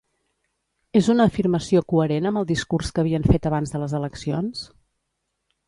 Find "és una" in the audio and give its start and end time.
0.99-1.27